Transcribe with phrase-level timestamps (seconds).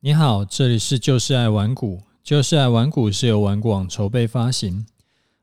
[0.00, 2.00] 你好，这里是就是爱玩股。
[2.22, 4.86] 就是爱玩股是由玩广筹备发行。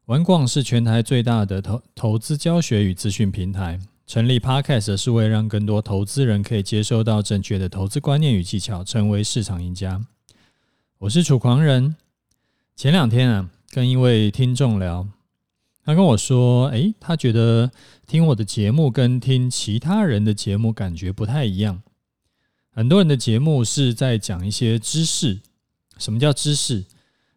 [0.06, 3.78] 玩广是全台最大的投投资教学与资讯平台。
[4.08, 10.02] 成立 Podcast 是为了让更多投资人可以接收到正确的投资观念与技巧，成为市场赢家。
[11.00, 11.98] 我是楚狂人。
[12.78, 15.06] 前两天啊，跟一位听众聊，
[15.84, 17.70] 他跟我说：“诶，他觉得
[18.08, 21.82] 听我的节目跟听其他人的节目感觉不太一样。”
[22.76, 25.40] 很多人的节目是在讲一些知识。
[25.98, 26.84] 什么叫知识？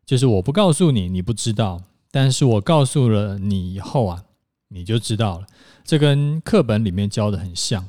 [0.04, 1.80] 就是我不告诉你，你不知道；
[2.10, 4.24] 但是我告诉了你以后啊，
[4.66, 5.46] 你就知道了。
[5.84, 7.88] 这跟课本里面教的很像。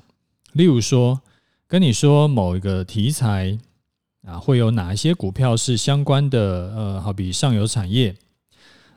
[0.53, 1.21] 例如说，
[1.67, 3.57] 跟你说某一个题材
[4.27, 6.71] 啊，会有哪一些股票是相关的？
[6.75, 8.16] 呃，好比上游产业，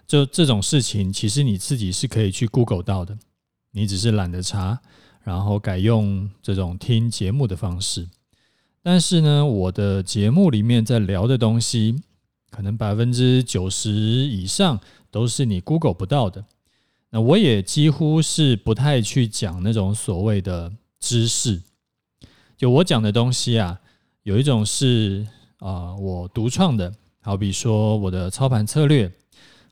[0.06, 3.16] 就这种事情，其实你自己是可以去 Google 到的。
[3.70, 4.78] 你只是懒得查，
[5.22, 8.06] 然后改用这种听节目的方式。
[8.82, 12.02] 但是呢，我的节目里面在聊的东西，
[12.50, 14.80] 可能百分之九十以上
[15.10, 16.44] 都是你 Google 不到的。
[17.10, 21.62] 那我也几乎是不太去讲那种所谓的知识。
[22.56, 23.78] 就我讲的东西啊，
[24.24, 25.26] 有一种是
[25.58, 29.12] 啊，我独创的，好比说我的操盘策略，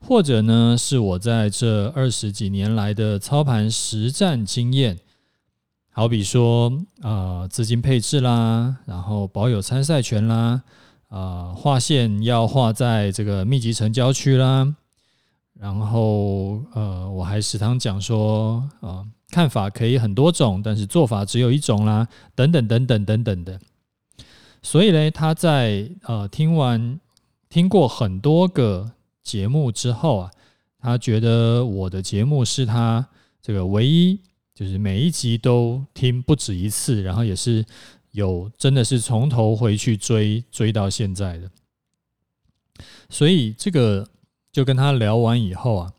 [0.01, 4.99] 或者呢是我在这二十几年来的操盘实战经验。
[5.93, 10.63] 好比说，啊，资金配置啦，然后保有参赛权啦，
[11.09, 14.73] 啊，画线要画在这个密集成交区啦，
[15.59, 23.59] 然后呃，我还时常讲说，啊，看法可以很多种，但是做法只有一种啦，等等等等等等的。
[24.63, 27.01] 所以呢，他在呃听完
[27.49, 28.93] 听过很多个
[29.25, 30.31] 节目之后啊，
[30.79, 33.09] 他觉得我的节目是他
[33.43, 34.21] 这个唯一。
[34.61, 37.65] 就是每一集都听不止一次，然后也是
[38.11, 41.51] 有真的是从头回去追追到现在的，
[43.09, 44.07] 所以这个
[44.53, 45.95] 就跟他聊完以后啊，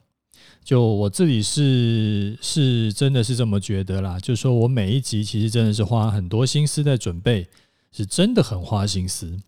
[0.63, 7.47] 就我自己是是真的是这么觉得啦，就是说我每一集其实真的是花很多心思在准备，
[7.91, 9.39] 是真的很花心思。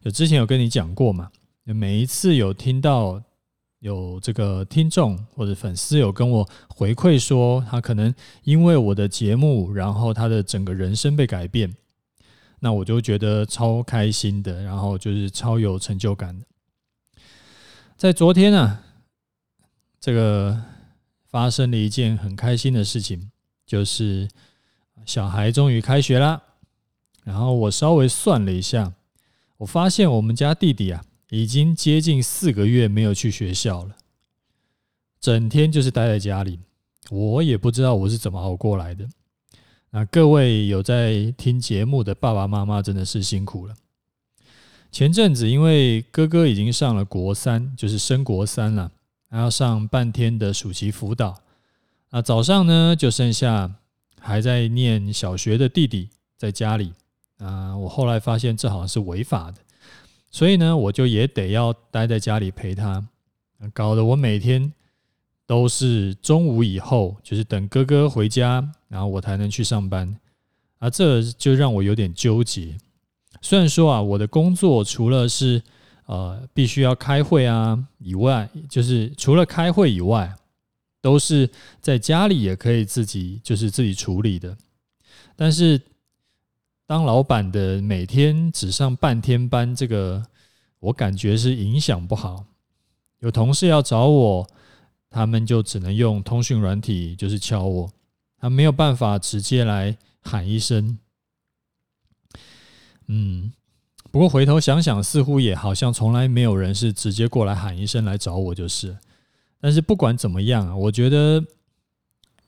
[0.00, 1.32] 就之前有跟你讲过嘛，
[1.64, 3.20] 每一次有听到。
[3.80, 8.14] 有这个听众或者粉丝有跟我回馈说，他可能
[8.44, 11.74] 因为我的节目，然后他的整个人生被改变，
[12.60, 16.44] 那我就觉得超开心的，然后就是超有成就感的。
[17.96, 18.82] 在昨天啊，
[19.98, 20.62] 这个
[21.30, 23.30] 发生了一件很开心的事情，
[23.66, 24.28] 就是
[25.06, 26.42] 小孩终于开学啦。
[27.24, 28.92] 然后我稍微算了一下，
[29.56, 31.02] 我发现我们家弟弟啊。
[31.30, 33.96] 已经接近四个月没有去学校了，
[35.20, 36.60] 整天就是待在家里。
[37.08, 39.08] 我也不知道我是怎么熬过来的。
[39.90, 43.74] 那各位有在听节目的爸爸妈妈真的是辛苦了。
[44.92, 48.90] 前阵子因为哥哥已经上了国三，就是升国三了，
[49.28, 51.40] 还要上半天的暑期辅导。
[52.10, 53.72] 啊，早上呢就剩下
[54.20, 56.92] 还在念小学的弟弟在家里。
[57.38, 59.58] 啊，我后来发现这好像是违法的。
[60.32, 63.04] 所以呢，我就也得要待在家里陪他，
[63.72, 64.72] 搞得我每天
[65.44, 70.16] 都是中午以后，就是等哥哥回家，然后我才能去上班，
[70.78, 72.78] 啊，这就让我有点纠结。
[73.42, 75.60] 虽然说啊，我的工作除了是
[76.06, 80.32] 呃必须要开会啊以外，就是除了开会以外，
[81.02, 84.56] 都是在家里也可以自己就是自己处理的，
[85.34, 85.80] 但是。
[86.90, 90.26] 当老板的每天只上半天班，这个
[90.80, 92.44] 我感觉是影响不好。
[93.20, 94.48] 有同事要找我，
[95.08, 97.92] 他们就只能用通讯软体，就是敲我，
[98.36, 100.98] 他没有办法直接来喊一声。
[103.06, 103.52] 嗯，
[104.10, 108.98] 不过回头想想，似乎也好像从来没有人是直接过来喊一声来找我，就是。
[109.60, 111.44] 但是不管怎么样，我觉得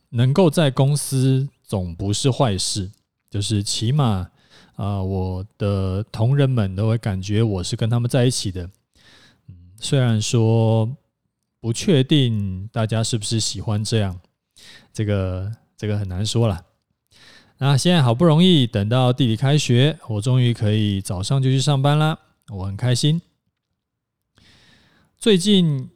[0.09, 2.91] 能够在公司总不是坏事。
[3.33, 4.31] 就是起码
[4.77, 8.69] 啊，我的同仁们都会感觉我是跟他们在一起的。
[9.49, 10.95] 嗯，虽然说
[11.59, 14.21] 不确定大家是不是喜欢这样，
[14.93, 16.67] 这个这个很难说了。
[17.57, 22.19] 那现在好不容易等到弟弟开学，我终于可以早上就去上班啦，
[22.51, 23.23] 我很开心。
[25.17, 25.89] 最近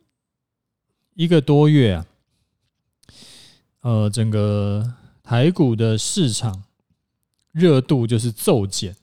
[1.12, 2.06] 一个多月啊，
[3.82, 6.62] 呃，整个台股的市场。
[7.56, 8.94] 热度就是骤减，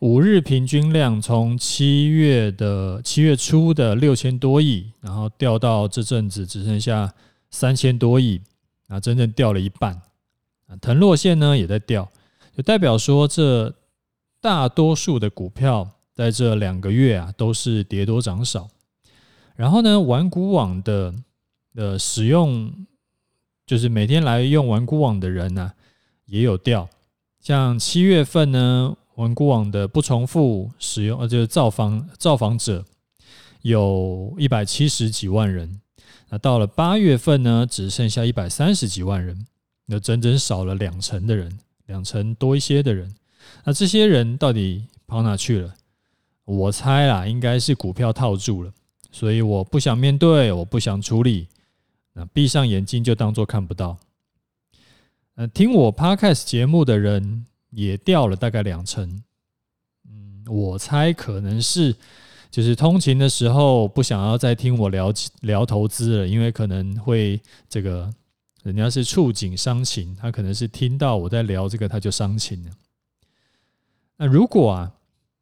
[0.00, 7.14] 五日平均量从七月的七月初的六千多亿，然后掉到这阵子只剩下
[7.52, 8.40] 三千多亿，
[8.88, 9.94] 啊，真正掉了一半。
[10.66, 12.10] 啊，腾落线呢也在掉，
[12.56, 13.72] 就代表说这
[14.40, 18.68] 大多数的股票在这两个月啊都是跌多涨少。
[19.54, 21.14] 然后呢，玩股网的
[21.76, 22.74] 的使用，
[23.64, 25.70] 就是每天来用玩股网的人呢、
[26.26, 26.88] 也有掉。
[27.44, 32.82] 像七月份呢，玩股网的不重复使用，呃，就是造访造访者
[33.60, 35.78] 有一百七十几万人。
[36.30, 39.46] 那到了八月份呢，只剩下一百三十几万人，
[39.84, 43.14] 那整整少了两成的人，两成多一些的人。
[43.64, 45.74] 那这些人到底跑哪去了？
[46.46, 48.72] 我猜啦，应该是股票套住了。
[49.12, 51.48] 所以我不想面对，我不想处理，
[52.14, 53.98] 那闭上眼睛就当做看不到。
[55.36, 59.22] 呃，听我 Podcast 节目的人也掉了大概两成。
[60.08, 61.94] 嗯，我猜可能是
[62.50, 68.12] 就是通勤的时候不想要再听我聊聊投资了，因为可能会这个
[68.62, 72.70] 人家是触景伤情，他可能是听到我在聊这个他就伤情了。
[74.16, 74.92] 那如果啊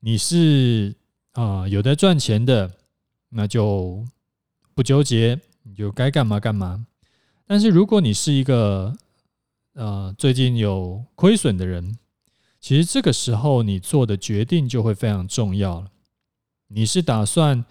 [0.00, 0.94] 你是
[1.32, 2.70] 啊、有在赚钱的。
[3.34, 4.04] 那就
[4.74, 6.86] 不纠结，你就该干嘛干嘛。
[7.46, 8.94] 但是如果你是一个
[9.74, 11.96] 呃最近有亏损的人，
[12.60, 15.90] 其实这个时候你做的决定就会非常重要了。
[16.68, 17.64] 你是打算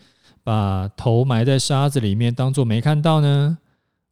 [0.43, 3.57] 把头埋在沙子里面，当做没看到呢？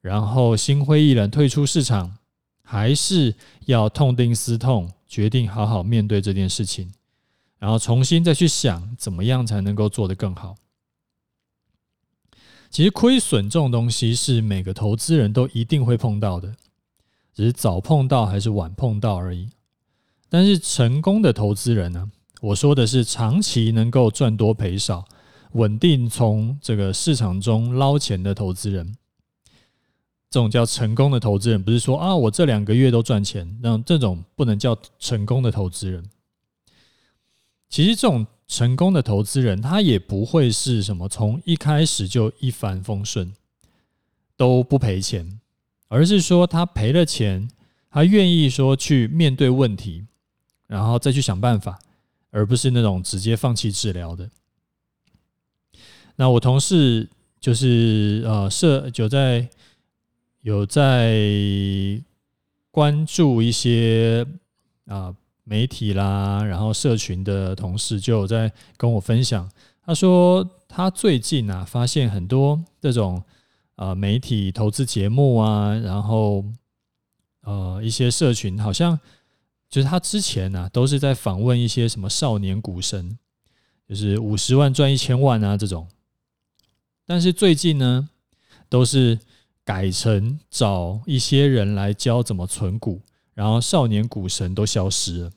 [0.01, 2.17] 然后心灰意冷退出市场，
[2.61, 6.91] 还是要痛定思痛，决定好好面对这件事情，
[7.57, 10.55] 然后重新再去想怎么样才能够做得更好？
[12.69, 16.55] 其实亏损这种东西是每个投资人都一定会碰到的，
[17.39, 19.47] 只是早碰到还是晚碰到而已。
[20.27, 25.05] 但是成功的投资人呢，我说的是长期能够赚多赔少、
[25.53, 28.93] 稳定从这个市场中捞钱的投资人，
[30.29, 31.63] 这种叫成功的投资人。
[31.63, 36.03] 不是说啊，我这两个月都赚钱，那这种不能叫成功的投资人。
[37.69, 38.27] 其实这种。
[38.49, 43.31] 成功的投资人，他也不会是什么从一开始就一帆风顺，
[44.35, 45.39] 都不赔钱，
[45.89, 47.49] 而是说他赔了钱，
[47.91, 50.05] 他愿意说去面对问题，
[50.67, 51.77] 然后再去想办法，
[52.31, 54.29] 而不是那种直接放弃治疗的。
[56.15, 57.09] 那我同事
[57.41, 59.49] 就是呃，社有在
[60.43, 61.19] 有在
[62.71, 64.25] 关注一些
[64.85, 65.13] 啊。
[65.45, 69.49] 媒体啦，然后社群的同事就有在跟我分享，
[69.83, 73.23] 他说他最近啊发现很多这种
[73.79, 76.43] 呃媒体投资节目啊，然后
[77.43, 78.99] 呃一些社群好像
[79.69, 83.17] 就是他之前呢、啊、都是在访问一些什么少年股神，
[83.87, 85.87] 就是五十万赚一千万啊这种，
[87.05, 88.09] 但是最近呢
[88.67, 89.17] 都是
[89.63, 93.01] 改成找一些人来教怎么存股，
[93.33, 95.31] 然后少年股神都消失了。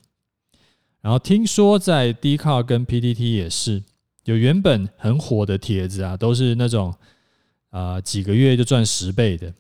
[1.01, 3.85] 然后听说在 d c a r 跟 PTT 也是，
[4.25, 6.93] 有原本很火的帖子啊，都是那种
[7.73, 9.53] 啊、几个月就赚十倍的，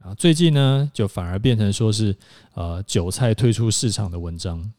[0.00, 2.14] 啊最近呢就反而变成说是
[2.54, 4.70] 呃韭菜退出市场的文章。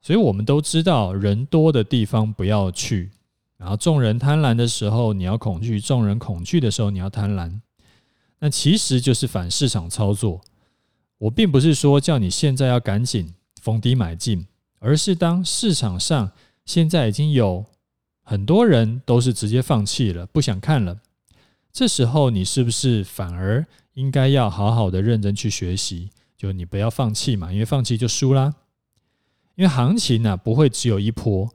[0.00, 3.10] 所以我们都知道，人多的地方不要去，
[3.56, 7.58] 然后众人贪婪的时候你要恐惧，众人恐惧的时候你要贪婪，
[8.38, 10.40] 那其实就是反市场操作。
[11.18, 13.34] 我并不是说叫你现在要赶紧。
[13.60, 14.46] 逢低买进，
[14.78, 16.30] 而是当市场上
[16.64, 17.66] 现在已经有
[18.28, 21.00] 很多人都是直接放弃了，不想看了。
[21.72, 26.10] 这时候你是不是反而应该要好好的认真去学习？
[26.36, 28.54] 就你不要放弃嘛，因为放弃就输啦。
[29.54, 31.48] 因为行情呢不会只有一波，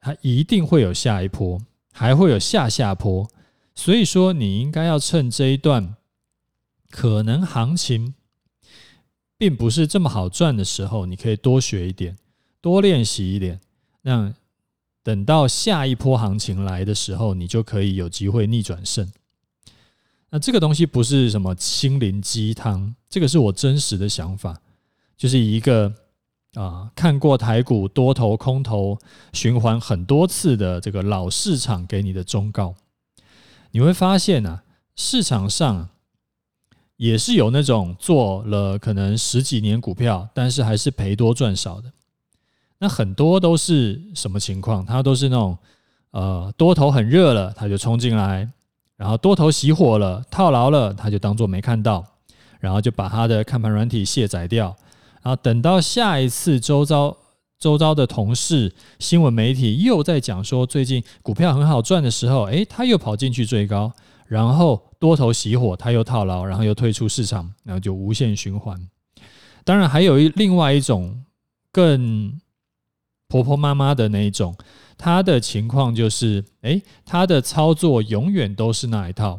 [0.00, 1.58] 它一定会有下一波，
[1.92, 3.26] 还会有下下波。
[3.74, 5.94] 所以说你应该要趁这一段
[6.90, 8.12] 可能行情。
[9.38, 12.18] 并不是这么好赚的时候，你可以多学一点，
[12.60, 13.60] 多练习一点，
[14.02, 14.34] 那
[15.08, 19.10] 等到下一波行情来的时候，你就可以有机会逆转胜。
[20.28, 24.60] 那这个东西不是什么心灵鸡汤，这个是我真实的想法，
[25.16, 25.90] 就是一个
[26.52, 28.98] 啊看过台股多头空头
[29.32, 32.74] 循环很多次的这个老市场给你的忠告。
[33.70, 34.62] 你会发现啊，
[34.94, 35.88] 市场上。
[36.98, 41.92] 也是有那种做了可能十几年股票，但是还是赔多赚少的。
[42.78, 44.84] 那很多都是什么情况？
[44.84, 45.56] 它都是那种
[46.12, 48.48] 呃多头很热了，他就冲进来，
[48.96, 52.04] 然后多头熄火了，套牢了，他就当做没看到，
[52.60, 54.76] 然后就把他的看盘软体卸载掉，
[55.22, 57.16] 然后等到下一次周遭
[57.58, 63.92] 周遭的同事、新闻媒体又在讲说最近股票很好赚的时候，诶，他又跑进去追高。
[64.26, 68.78] 然后多头熄火，他又套牢，然后又退出市场，然后就无限循环。
[69.64, 71.24] 当然，还有一另外一种
[71.72, 72.38] 更
[73.28, 74.56] 婆婆妈妈的那一种，
[74.96, 79.38] 她的情况就是，诶，她的操作永远都是那一套，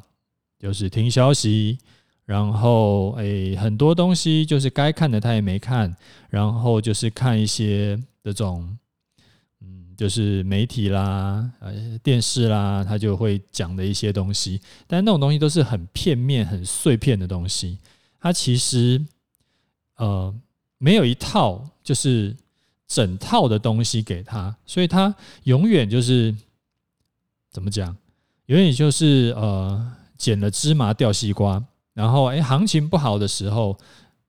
[0.59, 1.79] 就是听消息，
[2.23, 5.95] 然后诶，很多东西就是该看的她也没看，
[6.29, 8.77] 然后就是看一些这种，
[9.61, 17.79] 嗯，就是媒体啦、呃电视啦，她就会讲的一些东西，但那种东西都是很片面、很碎片的东西，
[18.19, 19.03] 她其实
[19.95, 20.31] 呃
[20.77, 22.35] 没有一套就是。
[22.89, 26.35] 整套的东西给他，所以他永远就是
[27.51, 27.95] 怎么讲？
[28.47, 31.63] 永远就是呃，捡了芝麻掉西瓜。
[31.93, 33.77] 然后哎，行情不好的时候，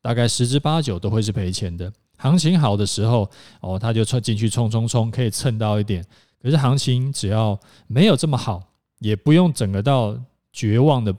[0.02, 1.90] 大概十之八九都会是赔钱的。
[2.19, 3.31] 行情好的时候，
[3.62, 6.05] 哦，他就冲进去冲冲冲，可以蹭到一点。
[6.43, 8.62] 可是行情只要没有这么好，
[8.99, 10.14] 也不用整个到
[10.52, 11.14] 绝望的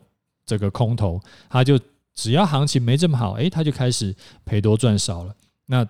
[0.45, 1.19] 这个空头，
[1.49, 1.79] 他就
[2.13, 5.35] 只要行情没这么好，哎，他就开始赔多赚少了。
[5.65, 5.87] 那。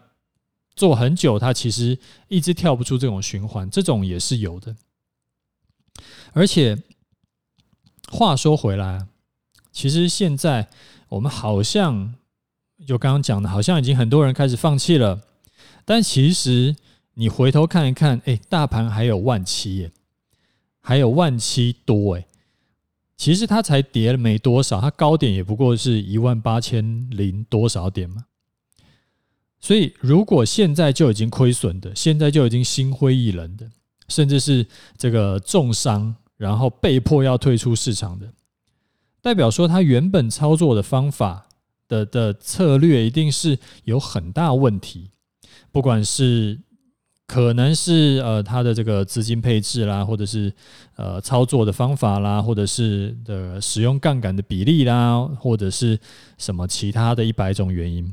[0.82, 1.96] 做很久，他其实
[2.28, 4.76] 一直跳不出这种循环，这种也是有的。
[6.34, 6.76] 而且
[8.12, 9.06] 话说回来，
[9.72, 10.70] 其实现在
[11.10, 12.16] 我们好像
[12.88, 15.22] 就刚刚讲的，好像已经很多人开始放弃了。
[15.86, 16.76] 但其实
[17.14, 19.92] 你回头看一看，哎，大盘还有万七耶，
[20.82, 22.26] 还有万七多哎。
[23.18, 28.26] 其实它才跌了没多少，它高点也不过是一万八千零多少点嘛。
[29.64, 33.70] 所以，如果现在就已经亏损的，现在就已经心灰意冷的，
[34.08, 34.66] 甚至是
[34.98, 38.26] 这个重伤，然后被迫要退出市场的，
[39.22, 41.48] 代表说他原本操作的方法
[41.88, 45.12] 的的策略一定是有很大问题，
[45.72, 46.60] 不管是
[47.28, 50.52] 可能是呃他的这个资金配置啦，或者是
[50.96, 56.00] 呃操作的方法啦，或者是的使用杠杆的比例啦，或者是
[56.40, 58.12] 什么其他的一百种原因。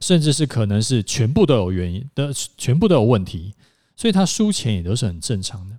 [0.00, 3.54] 甚至是可能是全部都有原因的，全部都有问题，
[3.96, 5.78] 所以他输钱也都是很正常的。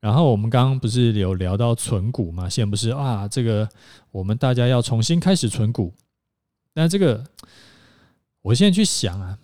[0.00, 2.48] 然后我们刚刚不是有聊到存股嘛？
[2.48, 3.66] 现在不是啊，这个
[4.10, 5.94] 我们大家要重新开始存股。
[6.74, 7.24] 那这个，
[8.42, 9.38] 我现在去想啊，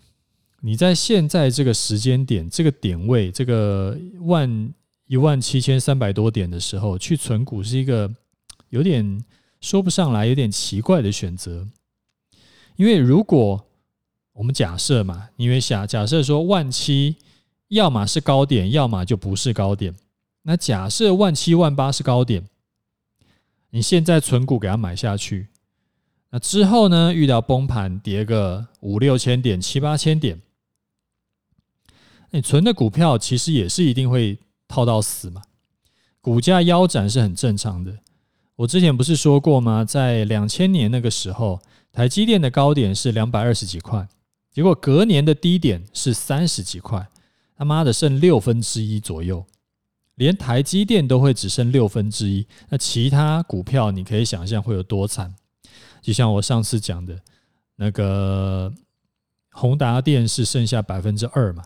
[0.60, 4.74] 你在现在这个时间点、这个点位、这个万
[5.06, 8.12] 一万七千三百多点的时候去存股，是一个
[8.68, 9.24] 有点
[9.62, 11.66] 说不上来、有点奇怪的选择。
[12.80, 13.62] 因为如果
[14.32, 17.14] 我们假设嘛，因为假假设说万七，
[17.68, 19.94] 要么是高点，要么就不是高点。
[20.44, 22.42] 那假设万七万八是高点，
[23.68, 25.49] 你现在存股给它买下去，
[26.30, 30.40] 那之后呢，遇到崩盘跌个五六千点、七八千点，
[32.30, 35.42] 你存的股票其实也是一定会套到死嘛。
[36.22, 37.99] 股价腰斩是很正常的。
[38.56, 39.84] 我之前不是说过吗？
[39.84, 41.60] 在两千年那个时候。
[41.92, 44.09] 台积电的高点是两百二十几块，
[44.52, 47.09] 结果隔年的低点是三十几块，
[47.56, 49.44] 他妈的剩六分之一左右，
[50.14, 55.35] 连台积电都会只剩六分之一，那其他股票你可以想象会有多惨？
[56.00, 57.20] 就像我上次讲的，
[57.76, 58.73] 那个
[59.50, 61.64] 宏达电是剩下百分之二嘛？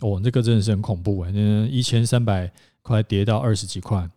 [0.00, 1.30] 哦，这个真的是很恐怖啊！
[1.32, 2.52] 那一千三百
[2.82, 4.10] 块跌到二十几块。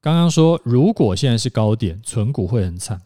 [0.00, 3.00] 刚刚说，如果现在是高点，存股会很惨。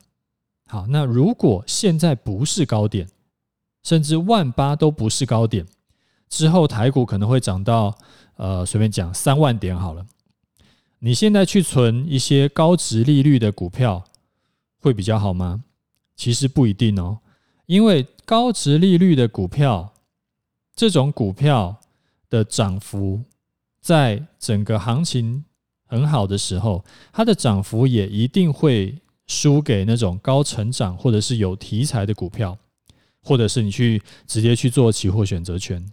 [0.71, 3.09] 好，那如果现在不是高点，
[3.83, 5.67] 甚至万八都不是高点，
[6.29, 7.97] 之后台股可能会涨到
[8.37, 10.07] 呃，随便讲三万点好了。
[10.99, 14.05] 你现在去存一些高值利率的股票，
[14.79, 15.65] 会比较好吗？
[16.15, 17.21] 其实不一定哦，
[17.65, 19.95] 因为高值利率的股票，
[20.77, 21.81] 这种股票
[22.29, 23.23] 的涨幅，
[23.81, 25.47] 在整个行情
[25.87, 29.01] 很好的时候，它的涨幅也一定会。
[29.29, 32.59] 输给那种高成长或者是有题材的股票，
[33.23, 35.87] 或者是你去直接去做期货选择权，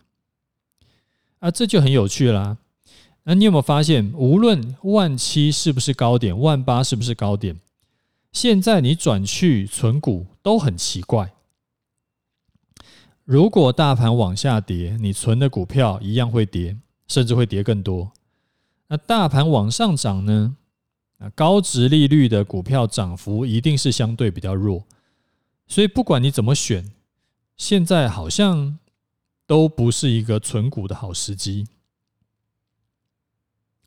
[1.39, 2.57] 啊，这就很有趣啦。
[3.25, 7.59] 那你有没有发现，无论万七是不是高点，万八是不是高点，
[8.31, 11.33] 现在你转去存股都很奇怪。
[13.23, 16.77] 如果大盘往下跌，你存的股票一样会跌，
[17.07, 18.11] 甚至会跌更多。
[18.87, 20.55] 那大盘往上涨呢？
[21.17, 24.83] 那高值利率的股票涨幅一定是相对比较弱，
[25.65, 26.91] 所以不管你怎么选，
[27.55, 28.77] 现在好像
[29.47, 31.67] 都不是一个存股的好时机，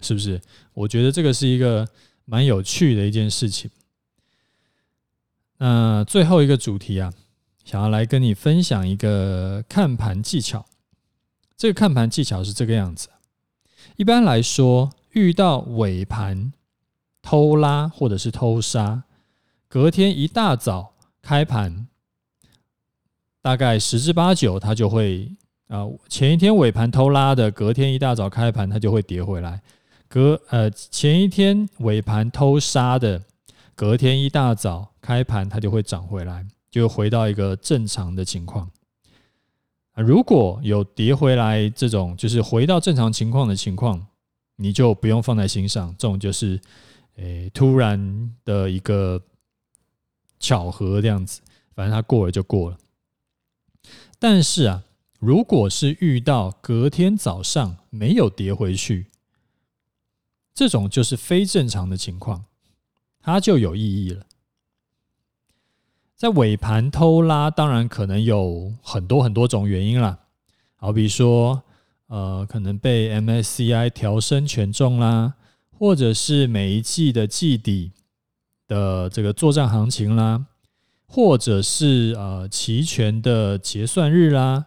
[0.00, 0.40] 是不是？
[0.73, 1.87] 我觉得这个是一个
[2.25, 3.70] 蛮有趣的一件事情。
[5.58, 7.12] 那最后一个主题啊，
[7.64, 10.64] 想要来跟你分享一个看盘技巧。
[11.56, 13.08] 这个看盘技巧是这个样子：
[13.97, 16.54] 一般来说，遇到尾盘。
[17.22, 19.02] 偷拉或者是偷杀，
[19.68, 21.87] 隔天一大早开盘，
[23.42, 25.30] 大概十之八九它就会
[25.68, 29.60] 啊，前一天尾盘偷拉的，隔天一大早开盘它就会跌回来；
[30.08, 33.22] 隔呃前一天尾盘偷杀的，
[33.75, 38.70] 隔天一大早开盘它就会涨回来，就回到一个正常的情况。
[39.92, 44.06] 啊，如果有跌回来这种，就是回到正常情况的情况，
[44.56, 46.58] 你就不用放在心上，这种就是
[47.18, 49.22] 诶突然的一个
[50.40, 51.40] 巧合这样子，
[51.75, 52.78] 反正它过了就过了。
[54.18, 54.82] 但是啊。
[55.20, 59.06] 如果是遇到隔天早上没有跌回去，
[60.54, 62.44] 这种就是非正常的情况，
[63.20, 64.25] 它就有意义了。
[66.14, 70.20] 在尾盘偷拉，当然可能有很多很多种原因啦，
[70.76, 71.64] 好比说，
[72.06, 75.34] 呃，可能被 MSCI 调升权重啦，
[75.78, 77.92] 或者是每一季的季底
[78.66, 80.47] 的这个作战行情啦，
[81.06, 84.66] 或者是呃期权的结算日啦。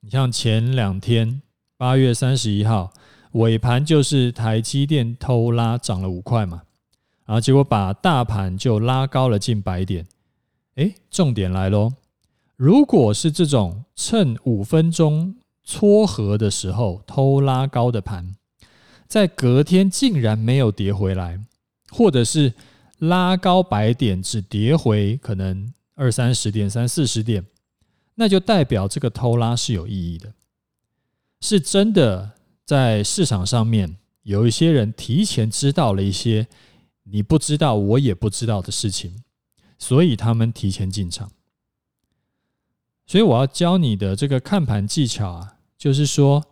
[0.00, 1.42] 你像前两天，
[1.76, 2.90] 八月三十一号
[3.32, 6.62] 尾盘就是台积电偷拉涨了五块嘛，
[7.26, 10.06] 然后结果把大盘就拉高了近百点。
[10.76, 11.92] 诶，重点来喽！
[12.56, 18.34] 如果是这种趁五分钟撮合的时候偷拉高的盘，
[19.12, 21.38] 在隔天竟然没有跌回来，
[21.90, 22.54] 或者是
[22.96, 27.44] 拉高百点只跌回可能二三十点、三四十点。
[28.14, 30.32] 那就代表这个偷拉是有意义的，
[31.42, 32.32] 是真的
[32.64, 36.48] 在市场上面有一些人提前知道了一些
[37.02, 39.22] 你不知道、我也不知道的事情，
[39.78, 41.30] 所以他们提前进场。
[43.06, 46.42] 所以我要教你的这个看盘技巧啊，就是说，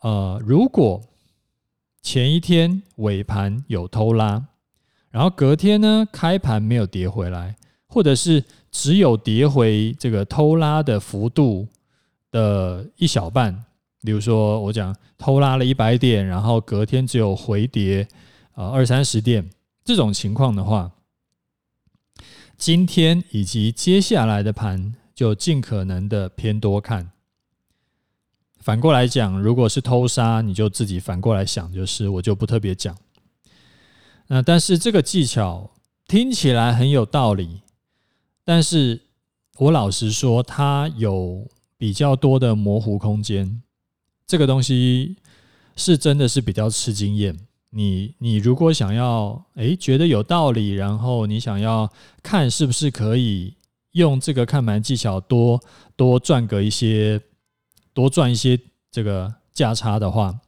[0.00, 1.00] 呃，如果
[2.04, 4.46] 前一天尾盘有偷拉，
[5.10, 7.56] 然后隔天呢开盘没有跌回来，
[7.88, 8.44] 或者是。
[8.76, 11.68] 只有跌回这个偷拉的幅度
[12.32, 13.64] 的一小半，
[14.02, 18.08] 比如说我讲偷拉了一百点，然后隔天只有回跌
[18.54, 19.48] 啊二三十点
[19.84, 20.90] 这种情况的话，
[22.58, 27.12] 今天以及接下来的盘就尽可能的偏多看。
[28.64, 32.96] 反过来讲，如果是偷杀，你就自己反过来想，就是我就不特别讲。
[34.28, 35.70] 那但是这个技巧
[36.08, 37.60] 听起来很有道理。
[38.42, 39.02] 但是
[39.58, 41.46] 我老实说，它有
[41.76, 43.60] 比较多的模糊空间。
[44.26, 45.18] 这个东西
[45.76, 47.36] 是真的是比较吃经验。
[47.68, 53.54] 你你如果想要诶觉得有道理，然后你想要看是不是可以
[53.92, 55.62] 用这个看盘技巧多
[55.96, 57.20] 多赚个一些
[57.94, 60.38] 多赚一些这个价差的话，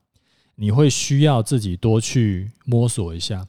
[0.57, 3.49] 你会需要自己多去摸索一下。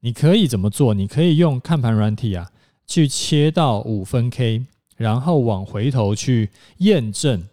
[0.00, 0.94] 你可以怎么做？
[0.94, 2.50] 你可以用看盘软体啊。
[2.86, 4.66] 去切到五分 K，
[4.98, 7.48] 然后往回头去验证，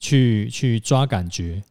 [0.00, 1.62] 去去抓感觉。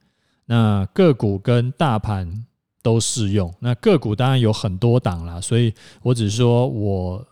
[0.46, 2.46] 那个股跟大盘
[2.82, 3.54] 都适用。
[3.60, 5.74] 那个股当然有很多档啦，所以
[6.04, 7.28] 我只说我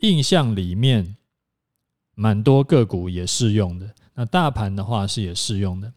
[0.00, 1.16] 印象里面
[2.14, 3.94] 蛮多个股也适用的。
[4.18, 5.92] 那大盘的话是也适用的。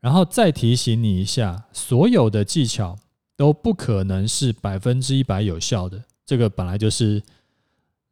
[0.00, 2.98] 然后再提醒你一下，所有的技巧
[3.36, 6.02] 都不可能是百分之一百有效的。
[6.26, 7.22] 这个本来就是。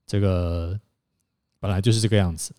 [0.07, 0.79] 这个
[1.59, 2.55] 本来就是这个样子，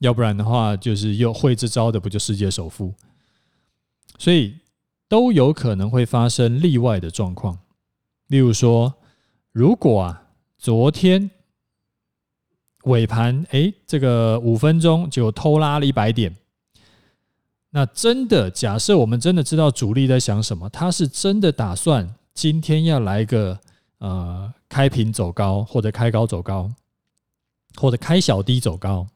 [0.00, 2.92] 要不然的话，就是又会这招的不就世界首富？
[4.18, 4.58] 所以
[5.06, 7.60] 都有可能会发生例外的状况。
[8.26, 8.92] 例如说，
[9.52, 11.30] 如果啊，昨天
[12.88, 16.34] 尾盘哎，这个五分钟就偷拉了一百点，
[17.70, 23.58] 那真的假设我们真的知道主力在想什么，他是真的打算今天要来个。
[24.00, 26.70] 呃，开平走高，或者开高走高，
[27.74, 29.08] 或者开小低走高，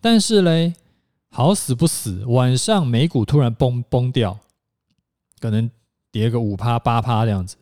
[0.00, 0.72] 但是嘞，
[1.28, 4.38] 好死不死，晚上美股突然崩崩掉，
[5.40, 5.70] 可能
[6.10, 7.56] 跌个五趴八趴这样子。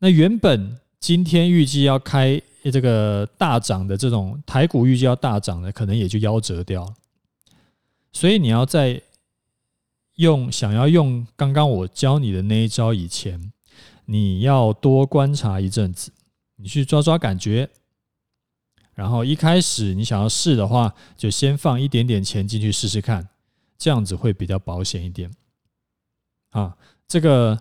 [0.00, 6.94] 那原本今天预计要开这个大涨的这种台股预计要大涨的，可能也就夭折掉了。
[8.12, 9.00] 所以你要在
[10.16, 13.50] 用想要用刚刚我教你的那一招以前。
[14.06, 16.12] 你要多观察一阵子，
[16.56, 17.70] 你去抓抓感觉，
[18.92, 23.26] 然后一开始你想要试的话，就先放一点点钱进去试试看，
[23.78, 25.30] 这样子会比较保险一点。
[26.50, 26.76] 啊，
[27.08, 27.58] 这个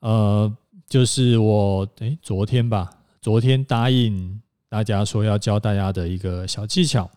[0.00, 0.52] 呃，
[0.88, 4.42] 就是我诶昨天吧，昨天答应
[4.74, 7.08] 大家说要教大家的一个小技巧。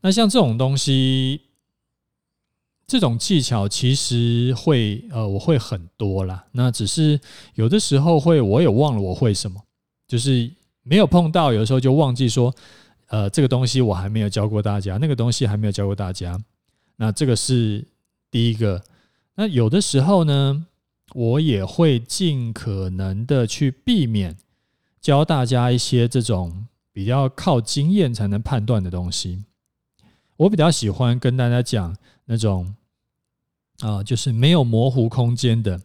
[0.00, 1.42] 那像这种东西。
[2.86, 6.44] 这种技巧其实会呃，我会很多啦。
[6.52, 7.18] 那只是
[7.54, 9.58] 有的时候会，我也忘了我会什么，
[10.06, 12.54] 就是没有碰到，有的时候就忘记说，
[13.06, 16.38] 呃，这个东西我还没有教过大家，那个东西还没有教过大家。
[16.96, 17.82] 那这个是
[18.30, 18.82] 第一个。
[19.36, 20.66] 那有的时候呢，
[21.14, 24.36] 我也会尽可能的去避免
[25.04, 29.44] 教大家一些这种比较靠经验才能判断的东西。
[30.38, 32.74] 我比较喜欢跟大家讲那种
[33.80, 35.78] 啊，就是没有模糊空间的，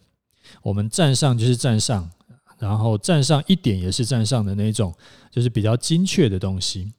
[0.62, 2.10] 我们站上就是站上，
[2.58, 4.94] 然后站上一点也是站上的那种，
[5.30, 6.90] 就是比较精确的东西。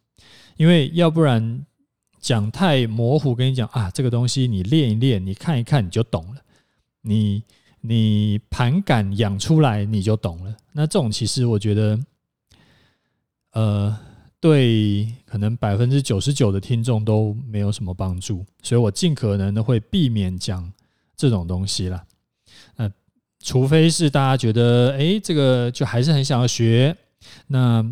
[0.57, 1.65] 因为要不然
[2.19, 6.41] 讲太模糊，跟你讲啊，这个东西你练一练，你看一看你就懂了。
[7.01, 7.41] 你
[7.81, 10.55] 你盘感养出来你就懂了。
[10.71, 11.99] 那这种其实我觉得，
[13.51, 13.97] 呃，
[14.39, 20.71] 对可能百分之九十九的听众都没有什么帮助，所以我尽可能的会避免讲
[21.15, 22.03] 这种东西啦。
[22.75, 22.91] 呃
[23.39, 26.95] 除非是大家觉得，哎，这个就还是很想要学，
[27.47, 27.91] 那。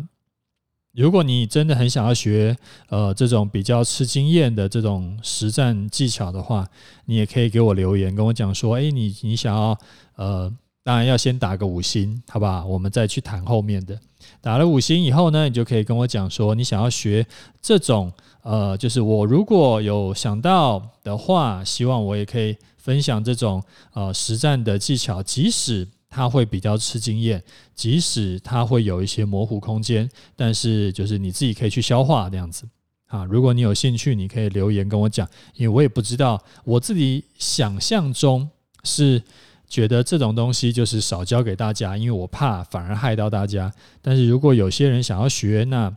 [0.92, 2.56] 如果你真的很想要学，
[2.88, 6.68] 呃，这种比较吃经验的这种实战技巧的话，
[7.04, 9.78] 你也可以给我留言，跟我讲说，哎，你你想要，
[10.16, 12.66] 呃，当然要先打个五星，好吧？
[12.66, 13.96] 我们再去谈后面的。
[14.40, 17.26] 打了五星以后呢，你就可以跟我讲说，你想要学
[17.60, 25.86] 这种，呃，就是我如果有想到的话，希望我也可以分享这种，呃，实战的技巧，即使。
[26.12, 27.40] 他会比较吃经验，
[27.72, 32.68] 即使他会有一些模糊空间，但是就是你自己可以去消化这样子
[33.06, 33.24] 啊。
[33.26, 35.24] 如果你有兴趣，你可以留言跟我讲，
[35.54, 38.50] 因为我也不知道，我自己想象中
[38.82, 39.22] 是
[39.70, 43.72] 觉得这种东西就是少教给大家，因为我怕反而害到大家。
[44.02, 45.96] 但是如果有些人想要学，那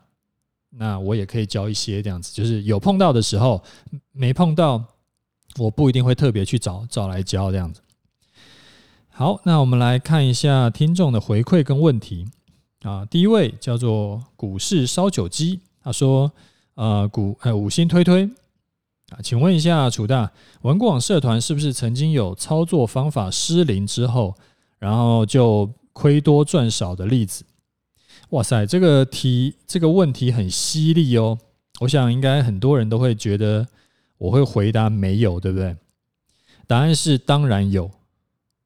[0.69, 3.61] 那我也可以教一些这样子，就是有碰到的时候，
[4.11, 4.83] 没碰到，
[5.57, 7.81] 我不一定会特别去找找来教这样子。
[9.09, 12.27] 好，那我们来看一下听众的回馈跟问题
[12.83, 13.03] 啊。
[13.05, 16.31] 第一位叫做股市烧酒鸡，他说
[16.73, 18.29] ：“呃，股呃五星推推
[19.21, 24.35] 请问一下楚大，文广社团是不是曾经有操作方法失灵之后，
[24.79, 27.45] 然后就亏多赚少的例子？”
[28.31, 31.37] 哇塞，这个题这个问题很犀利哦。
[31.81, 33.67] 我想应该很多人都会觉得
[34.17, 35.75] 我会回答没有，对不对？
[36.65, 37.91] 答案是当然有。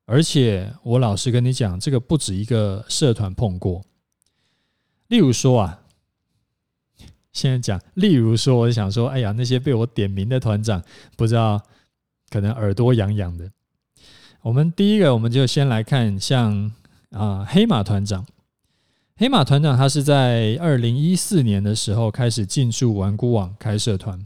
[0.06, 3.82] 而且我老实跟你讲，这个不止一个社团碰过。
[5.10, 5.82] 例如说啊，
[7.38, 10.82] 现在讲，例如说，我想说，哎呀，那些被我点名的团长，
[11.16, 11.62] 不知道
[12.30, 13.52] 可能耳朵痒痒的。
[14.42, 16.72] 我们第一个，我们就先来看像
[17.12, 18.26] 啊黑马团长，
[19.18, 24.26] 黑马团长他是在二零一四年的时候开始进驻顽固网开社团，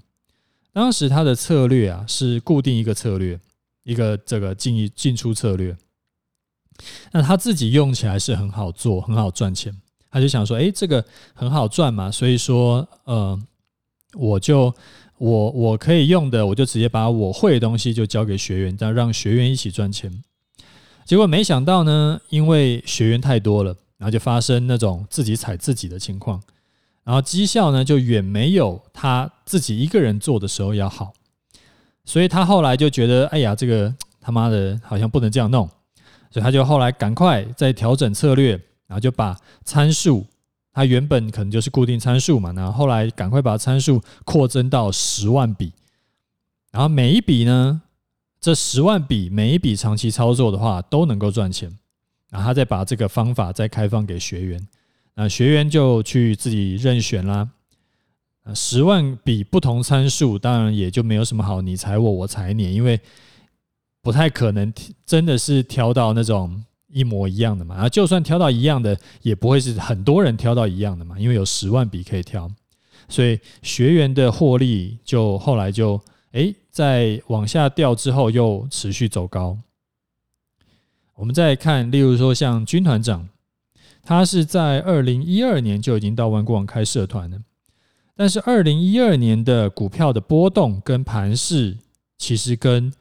[0.72, 3.40] 当时他的策略啊是固定一个策略。
[3.84, 5.76] 一个这个进进出策略，
[7.14, 9.76] 那他自己用起来是很好做，很好赚钱。
[10.12, 13.40] 他就想说，哎，这个很好赚嘛，所以说，呃，
[14.14, 14.74] 我就
[15.18, 20.22] 我我可以用的，我就直接把我会的东西就交给学员，这样让学员一起赚钱。
[21.06, 26.42] 结果没想到呢，因为学员太多了，然后就发生那种自己踩自己的情况，
[27.04, 31.14] 然后绩效呢就远没有他自己一个人做的时候要好。
[32.04, 35.70] 所以他后来就觉得，哎呀，这个他妈的，好像不能这样弄，
[36.30, 38.60] 所以他就后来赶快再调整策略，
[38.92, 40.26] 然后就把参数，
[40.74, 45.72] 他原本可能就是固定参数嘛，然后后来赶快把参数扩增到十万笔，
[46.72, 47.82] 然后每一笔呢，
[48.42, 51.72] 这十万笔每一笔长期操作的话都能够赚钱，
[52.30, 54.68] 然后他再把这个方法再开放给学员，
[55.14, 57.48] 那学员就去自己任选啦。
[58.54, 63.00] 十万笔不同参数，当然也就没有什么好你踩我，我踩你，因为
[64.02, 64.74] 不太可能
[65.06, 67.76] 真的是挑到那种一模一样的嘛。
[67.76, 72.50] 然后就算挑到一样的，也不会是很多人挑到一样的嘛，因为有十万笔可以挑，
[73.08, 76.02] 所以学员的获利就后来就
[76.32, 79.58] 诶，在往下掉之后又持续走高。
[81.16, 83.30] 我们再看，例如说像军团长，
[84.04, 87.38] 他是在二零一二年就已经到万国网开社团了。
[88.16, 91.78] 但是二零一二年的股票的波动跟盘势，
[92.18, 92.92] 其实跟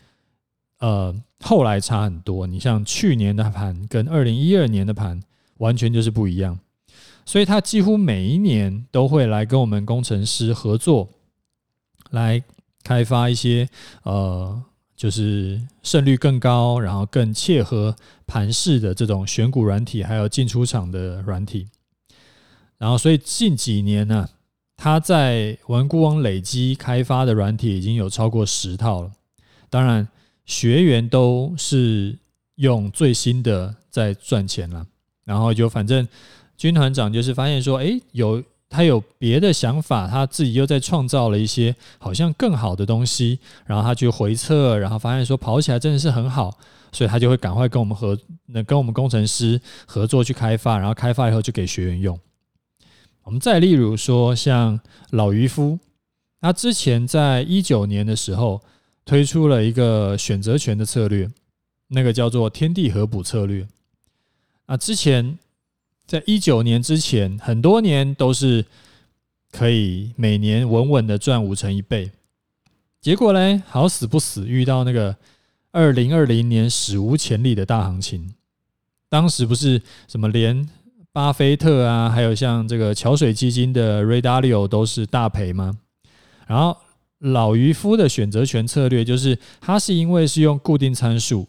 [0.80, 2.46] 呃后来差很多。
[2.46, 5.22] 你像去年的盘跟二零一二年的盘
[5.58, 6.58] 完全就是不一样，
[7.24, 11.08] 所以他几乎每一年都会来跟我们工程师合作，
[12.10, 12.42] 来
[12.82, 13.68] 开发一些
[14.02, 14.62] 呃
[14.96, 21.68] 就是胜率更高，然后更切合盘势的这种选股软体，还有进出场的软体。
[22.76, 24.28] 然后所以近几年呢。
[24.82, 29.12] 他在玩股网累积开发的软体已经有超过十套了，
[29.68, 30.08] 当然
[30.50, 32.18] 学员都是
[32.56, 34.84] 用最新的在赚钱了。
[35.24, 36.06] 然后就反正
[36.56, 46.58] 军团长就是发现说，哎，有他有别的想法，他自己又在创造了一些好像更好的东西，然后他去回测，然后发现说跑起来真的是很好，
[46.90, 52.18] 所以他就会赶快跟我们合，那跟我们工程师合作去开发，然后开发以后就给学员用。
[53.22, 55.78] 我们再例如说像老渔夫，
[56.40, 58.60] 他之前在一九年的时候
[59.04, 61.30] 推出了一个选择权的策略，
[61.88, 63.66] 那个叫做天地合补策略。
[64.66, 65.38] 啊，之前。
[66.06, 68.64] 在一九年之前，很多年都是
[69.52, 72.10] 可以每年稳稳的赚五成一倍。
[73.00, 75.14] 结果呢，好死不死遇到那个
[75.70, 78.34] 二零二零年史无前例的大行情。
[79.08, 80.68] 当时不是什么连
[81.12, 85.78] 巴菲特啊，还有像这个桥水基金的 Ray Dalio 都是大赔吗？
[86.48, 86.76] 然后
[87.20, 91.46] 老渔夫的选择权策略就是，他是因为是用固定参数，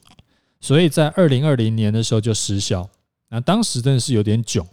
[0.59, 2.89] 所以在二零二零年的时候就失效。
[3.29, 4.65] 那当时真的是有点囧，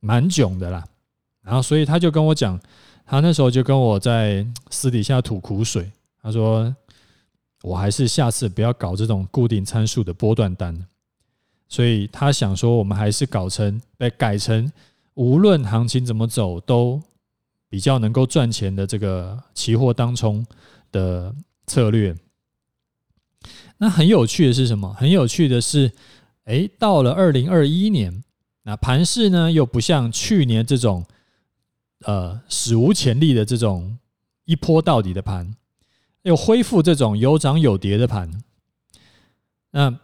[0.00, 0.84] 蛮囧的啦。
[1.42, 2.58] 然后，所以他就跟我讲，
[3.06, 5.92] 他那时候就跟我在私底下吐苦水。
[6.20, 6.74] 他说
[7.62, 10.86] ：“我还是下次不要搞这种固定参数的波段单。”
[11.68, 14.72] 所以他想说，我们还是搞成，被改成
[15.14, 17.00] 无论行情怎么走都
[17.74, 20.46] 比较能够赚钱的这个期货当冲
[20.92, 21.34] 的
[21.66, 22.14] 策略。
[23.78, 24.94] 那很有趣的是什么？
[24.94, 25.90] 很有趣的是。
[26.44, 28.22] 哎，到了二零二一年，
[28.62, 31.04] 那盘势呢又不像去年这种，
[32.02, 33.98] 呃，史无前例的这种
[34.44, 35.56] 一波到底的盘，
[36.22, 38.30] 又恢复这种有涨有跌的盘。
[39.72, 39.98] 那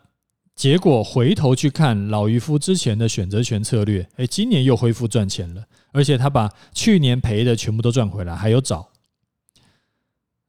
[0.57, 8.91] 结果回头去看老渔夫之前的选择权策略，哎，今年又恢复赚钱了，而且他把去年赔的全部都赚回来，还有找。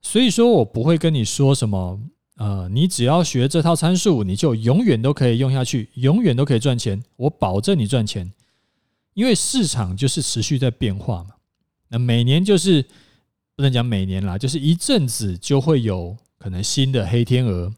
[0.01, 1.99] 所以说我不会跟你说什么。
[2.37, 7.03] 呃，你只要学这套参数，你就永远都可以用下去，永远都可以赚钱。
[7.17, 8.33] 我保证你赚钱，
[9.13, 11.35] 因为市场就是持续在变化嘛。
[11.89, 12.83] 那每年就是
[13.55, 17.71] 不能讲每年啦，就是一阵子就会有可能新的黑天鹅，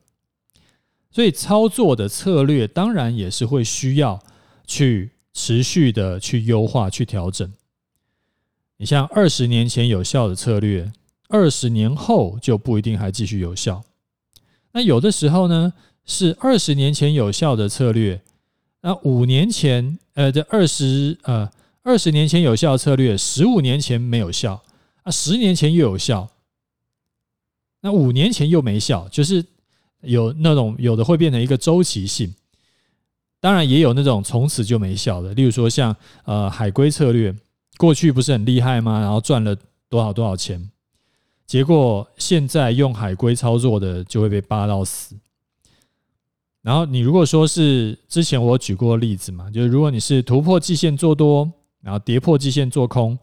[1.12, 4.24] 所以操作的策略当然也是会需要
[4.66, 7.52] 去持续的去优化、去调整。
[8.78, 10.92] 你像二十年前有效的策略，
[11.30, 13.84] 二十年后就不一定还继续有效。
[14.74, 15.74] 那有的时候呢，
[16.06, 18.22] 是二十年前有效的策略，
[18.82, 21.50] 那五年前，呃，这二十呃
[21.84, 24.64] 二十年前有效的策略，十五年前没有效，
[25.04, 26.30] 啊，十年前又有效，
[27.82, 29.46] 那五年前又没效，就是
[30.02, 32.34] 有那种有的会变成一个周期性，
[33.44, 37.36] 当然也有那种从此就没效的，例如说像呃海龟策略，
[37.76, 39.02] 过去不是很厉害吗？
[39.02, 39.54] 然后赚了
[39.90, 40.72] 多少多少钱。
[41.46, 45.18] 结果现在用海龟操作的就会被扒到死。
[46.62, 51.52] 然后你如果说是之前我举过例子嘛，就是如果你是突破季线做多，
[51.82, 53.20] 然后跌破季线做空，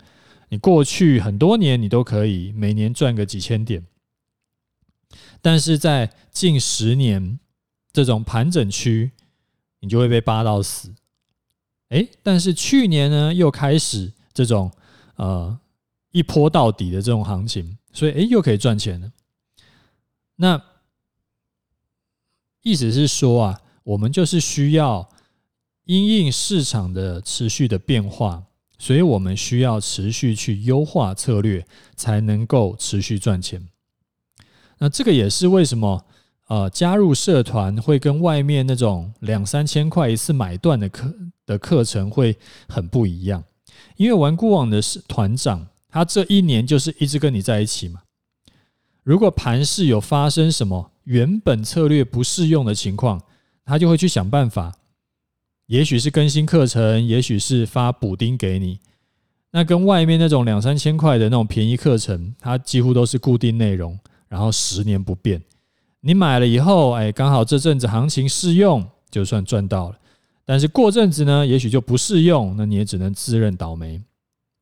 [0.51, 3.83] 你过去很多年你都可以每年赚个几千点。
[5.41, 7.41] 但是在近十年
[7.91, 9.13] 这种盘整区，
[9.81, 10.95] 你就会被扒到死。
[11.89, 14.71] 哎，但是去年呢又开始这种
[15.17, 15.59] 呃
[16.13, 17.77] 一波到底的这种行情。
[17.93, 19.11] 所以，哎，又可以赚钱了。
[20.37, 20.63] 那
[22.63, 25.11] 意思是说啊，我们就是需要
[25.87, 28.45] 因应市场的持续的变化，
[28.79, 31.67] 所以我们需要持续去优化策略，
[31.97, 33.69] 才能够持续赚钱。
[34.79, 36.07] 那这个也是为什么
[36.51, 41.15] 呃，加入社团会跟外面那种两三千块一次买断的课
[41.47, 42.37] 的课程会
[42.69, 43.45] 很不一样，
[43.97, 45.69] 因为玩股网的是团长。
[45.89, 48.03] 他这一年就是一直跟你在一起嘛。
[49.05, 53.23] 如果盘势有发生什么原本策略不适用的情况，
[53.65, 54.75] 他就会去想办法，
[55.67, 58.81] 也许是更新课程，也许是发补丁给你。
[59.53, 65.41] 那跟外面那种两三千块的那种便宜课程，它几乎都是固定内容，然后十年不变。
[66.01, 69.99] 你买了以后，哎，刚好这阵子行情适用，就算赚到了。
[70.45, 74.01] 但是过阵子呢，也许就不适用，那你也只能自认倒霉。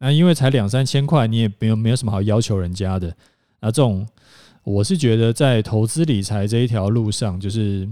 [0.01, 3.14] 那因为才两三千块，你也没有没有什么好要求人家的。
[3.61, 4.07] 那这种，
[4.64, 7.88] 我是觉得在投资理财这一条路上，就是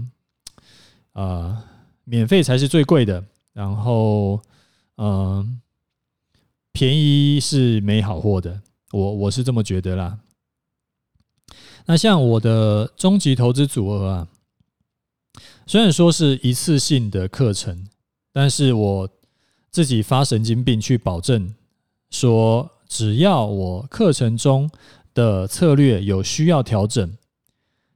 [1.13, 1.63] 啊，
[2.03, 3.23] 免费才是最贵的。
[3.53, 4.39] 然后，
[4.97, 5.59] 嗯，
[6.71, 8.61] 便宜是没好货的。
[8.91, 10.17] 我我是这么觉得啦。
[11.87, 14.27] 那像我的终极投资组合啊，
[15.65, 17.87] 虽然说是一次性的课程，
[18.33, 19.09] 但是我
[19.71, 21.55] 自己发神经病去保证。
[22.09, 24.69] 说只要我课程中
[25.13, 27.17] 的策略有需要调整，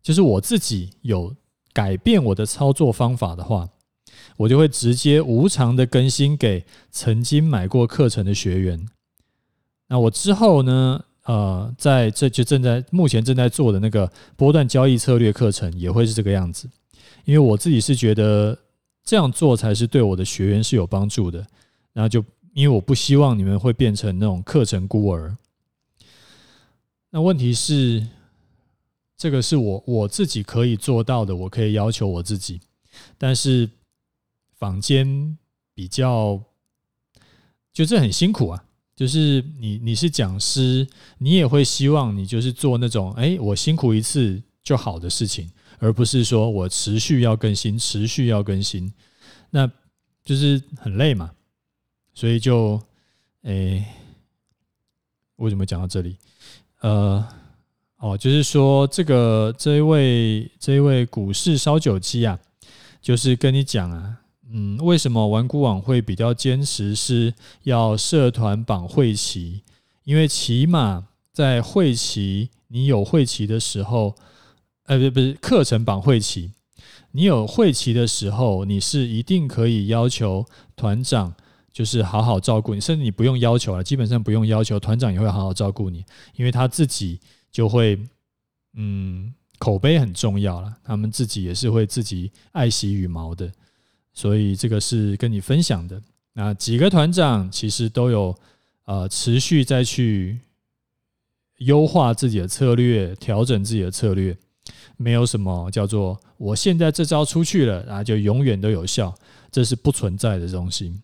[0.01, 1.35] 就是我自己有
[1.73, 3.69] 改变我的操作方法的话，
[4.37, 8.87] 我就会直接无偿的更新给曾经买过课程的学员。
[9.87, 16.69] 那我之后呢，呃，在这就正在目前正在做的那个波段交易策略课程也会是这个样子，
[17.23, 18.57] 因为我自己是觉得
[19.01, 21.39] 这样做才是对我的学员是有帮助的。
[21.93, 22.21] 然后就
[22.53, 25.37] 因为我不希望你们会变成那种课程孤儿。
[27.11, 28.05] 那问题是，
[29.15, 32.59] 这个是我我自己可以做到的，我可以要求我自己，
[33.17, 33.69] 但是
[34.57, 35.37] 坊间
[35.73, 36.41] 比较，
[37.71, 38.65] 就这很辛苦啊。
[39.01, 40.87] 就是你你是讲师，
[41.17, 48.93] 你也会希望你就是做那种哎，我辛苦一次就好的事情，而不是说我持续要更新，持续要更新，
[49.49, 49.67] 那
[50.23, 51.31] 就是很累嘛。
[52.13, 52.79] 所以就
[53.41, 53.83] 哎，
[55.37, 56.15] 为什么讲到这里？
[56.81, 57.27] 呃，
[57.97, 62.39] 哦，就是说这个这一位这一位股市烧酒鸡啊，
[63.01, 64.20] 就是跟你讲啊。
[64.53, 67.33] 嗯，为什么玩股网会比较坚持是
[67.63, 69.63] 要社团绑会旗？
[70.03, 74.13] 因为起码在会旗，你有会旗的时候，
[74.85, 76.51] 呃，不，不是课程绑会旗，
[77.11, 81.33] 你有会旗的时候，你是一定可以要求团长，
[81.71, 86.03] 就是好好照顾你，甚至你不用要求了，基本上不用要求，团长也会好好照顾你，
[86.35, 87.97] 因为他自己就会，
[88.73, 93.49] 嗯，口碑很重要了，他们自己也是会自己爱惜羽毛的。
[94.13, 96.01] 所以这个是跟你分享的。
[96.33, 98.35] 那几个团长其实都有
[98.85, 100.39] 呃持续再去
[101.59, 104.35] 优化自己的策略，调整自己的策略，
[104.97, 109.13] 没有什么叫做我现在这招出去了啊就永远都有效，
[109.51, 110.95] 这是不存在的东西。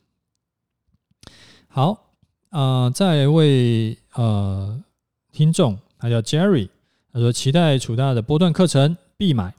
[1.67, 2.13] 好，
[2.50, 4.82] 呃，再一位呃
[5.32, 6.70] 听众，他叫 Jerry，
[7.13, 9.54] 他说期待楚大的波段课程必买。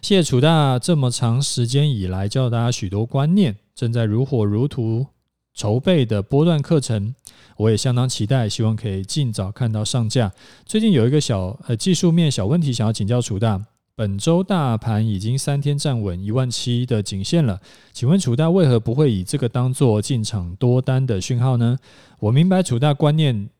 [0.00, 5.06] 谢谢楚大这么长时间以来教大家许多观念，正在如火如荼
[5.54, 7.14] 筹备的波段课程，
[7.56, 10.32] 我也相当期待，希望可以尽早看到上架。
[10.64, 13.60] 最近有一个小呃技术面小问题，想要请教楚大。
[13.96, 17.60] 本周大盘已经三天站稳一万七的颈线了，
[17.92, 21.76] 请问楚大为何不会以这个当做进场多单的讯号呢？
[22.20, 23.50] 我明白楚大观念，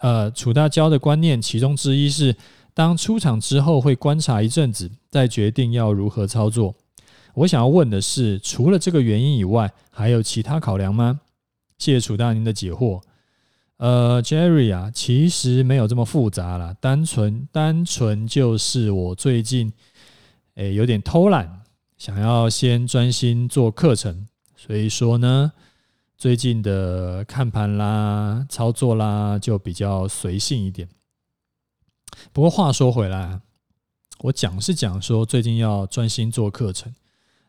[0.00, 2.36] 呃，楚大教的观念其中之一是。
[2.76, 6.74] 当出场之后，会观察一阵子，再决定要如何操作。
[7.32, 11.20] 我想要问的是，除了这个原因以外，还有其他考量吗？
[11.78, 13.00] 谢谢楚大您的解惑。
[13.78, 19.72] 呃，Jerry 啊，其实没有这么复杂啦，单纯单纯就是我最近
[20.56, 21.62] 诶有点偷懒，
[21.96, 25.50] 想要先专心做课程，所以说呢，
[26.18, 30.86] 最近的看盘啦、操作啦就比较随性一点。
[32.32, 33.40] 不过话说回来，
[34.20, 36.94] 我讲是讲说最近要专心做课程，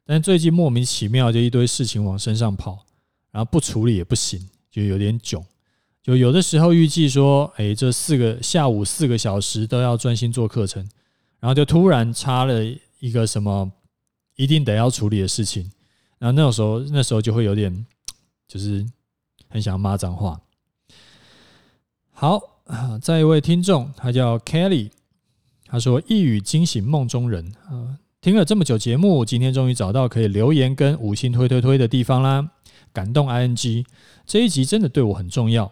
[0.06, 2.86] 但最近莫名其妙就一堆事情往身上跑，
[3.32, 5.44] 然后不处理也不行，就有点囧。
[6.02, 10.82] 就有的时候预计说，哎，这四个下午四个小时都要专心做课程，
[11.40, 12.64] 然后就突然插了
[13.00, 13.72] 一个什么
[14.36, 15.72] 一定得要处理的事情，
[16.18, 17.86] 然后那种时候那时候就会有点，
[18.48, 18.86] 就是
[19.50, 20.40] 很想骂脏话。
[22.12, 22.57] 好。
[22.68, 24.92] 啊，再一位听众，他叫 Kelly，
[25.66, 27.98] 他说一语惊醒梦中人啊！
[28.20, 32.50] 听了这么久节目，今天终于找到可以留言跟五星推推推的地方啦，
[32.92, 33.86] 感动 ing
[34.26, 35.72] 这一集真的对我很重要，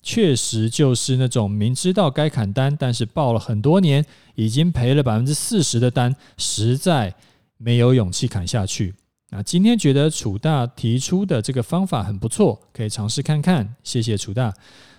[0.00, 4.04] 确实就是那种明知道该砍单，但是报了很多年，
[4.36, 7.12] 已经赔了百分之四十的单，实在
[7.56, 8.94] 没有勇气砍下去。
[9.30, 13.74] 那今天觉得楚大提出的这个方法很不错，可以尝试看看。
[13.82, 14.54] 谢谢楚大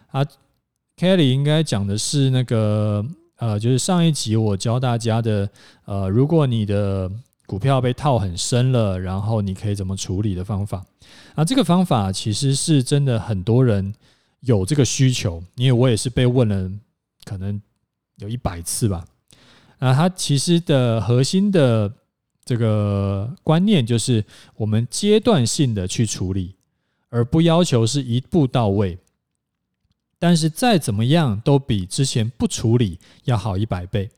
[0.08, 0.26] 啊。
[1.00, 3.06] Kelly 应该讲的是那个
[3.38, 5.50] 呃，就是上一集我教大家的
[5.86, 7.10] 呃，如果你的
[7.46, 10.86] 股票被套很深了，然后你可以怎么处理的方法。
[11.36, 13.96] 啊，这个方法其实是真的很多人
[14.42, 16.70] 有这个需求，因为我也是被问了，
[17.24, 17.62] 可能
[18.18, 19.06] 有一百次吧。
[19.78, 21.90] 啊，它其实的核心的
[22.44, 24.22] 这个观念就是
[24.58, 26.56] 我们阶段性的去处理，
[27.08, 28.98] 而不要求是一步到位。
[30.20, 34.10] 但是再怎么样都比之前不处理要好一百倍，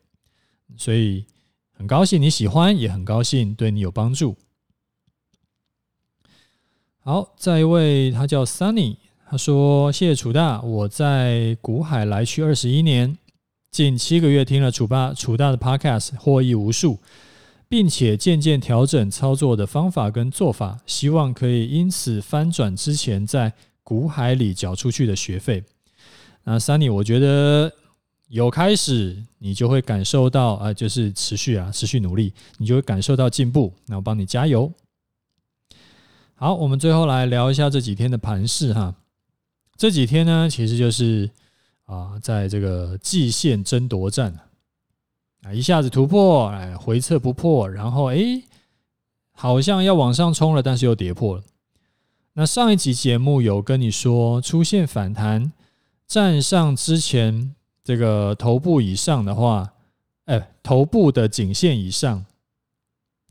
[0.76, 1.24] 所以
[1.72, 4.36] 很高兴你喜欢，也很高兴对你有帮助。
[7.04, 8.98] 好，再一位，他叫 Sunny，
[9.30, 13.18] 他说：“谢谢楚大，我在股海来去二十一年，
[13.72, 17.00] 近七个月听了楚爸楚大的 Podcast，获益无数，
[17.70, 25.64] 并且渐渐调整操作的方法跟做法，希望可以因此翻转之前在股海里缴出去的学费。”
[26.44, 27.72] 那 Sunny，我觉得
[28.28, 33.74] 有开始，你就会感受到啊，就是持续啊，持续努力，你就会感受到进步。
[33.88, 34.72] 那我帮你加油。
[36.36, 38.96] 好，我们最后来聊一下这几天的盘势哈。
[39.78, 41.30] 这几天呢，其实就是
[41.86, 44.34] 啊，在这个季线争夺战
[45.44, 48.42] 啊，一下子突破，哎，回撤不破，然后哎，
[49.32, 51.44] 好像要往上冲了，但是又跌破了。
[52.34, 55.52] 那上一集节目有跟你说，出现反弹
[56.12, 57.56] 站上之前
[57.86, 59.72] 这个头部以上的话，
[60.26, 62.26] 哎，头部的颈线以上，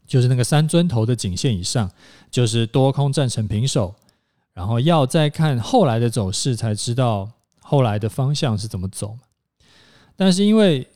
[0.07, 1.91] 就是那个三尊头的颈线以上，
[2.31, 3.95] 就是多空战成平手，
[4.55, 9.19] 然后要再看后来的走势，才知道后来的方向是怎么走。
[10.17, 10.89] 但是因为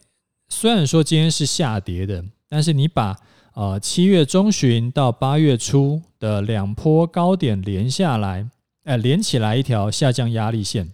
[0.49, 3.14] 虽然说今天是下跌的，但是你把
[3.53, 8.49] 呃，七月中旬到八月初的两波高点连下来，
[8.85, 10.91] 哎，连起来一条下降压力线。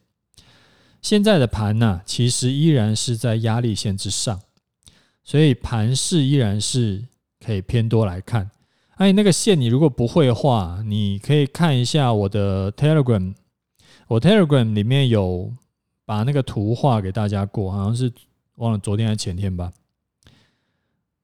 [1.01, 4.40] 现在的盘呢，其实依然是在压力线之上，
[5.22, 7.05] 所以盘势依然是
[7.44, 8.51] 可以偏多来看。
[8.96, 13.34] 哎，那个线你如果不会画，你可以看一下我的 Telegram，
[14.09, 15.53] 我 Telegram 里面有
[16.05, 18.12] 把那个图画给大家过，好像是
[18.57, 19.72] 忘了昨天还是前天吧。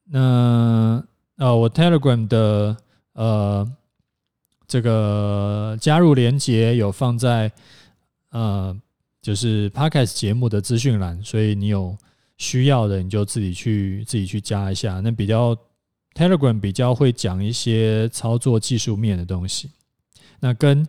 [0.05, 1.05] 那。
[1.39, 2.75] 呃，我 Telegram 的
[3.13, 3.71] 呃
[4.67, 7.53] 这个加入连接有放在
[8.31, 8.75] 呃
[9.27, 11.99] 就是 Podcast 节目的资讯栏，所以你有
[12.37, 15.01] 需要的你就自己去自己去加一下。
[15.01, 15.53] 那比较
[16.15, 19.69] Telegram 比较会讲一些操作技术面的东西，
[20.39, 20.87] 那跟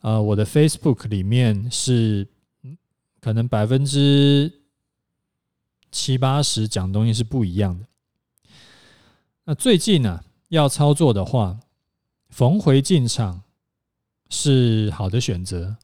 [0.00, 2.26] 呃我的 Facebook 里面是
[3.20, 4.52] 可能百分之
[5.92, 7.86] 七八十讲东西是不一样的。
[9.44, 11.60] 那最近呢，要操作的话，
[12.30, 13.44] 逢回进场
[14.28, 15.76] 是好的选择。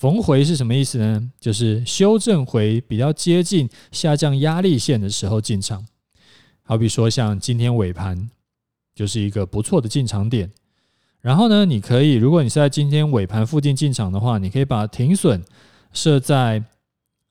[0.00, 1.30] 逢回是什么意思呢？
[1.38, 5.86] 就是修正回比较接近下降压力线的时候进场。
[6.62, 8.30] 好比说像今天尾盘，
[8.94, 10.50] 就是一个不错的进场点。
[11.20, 15.44] 然后呢，你可以，如果你是在今天尾盘附近进场的话，你可以把停损
[15.92, 16.64] 设在。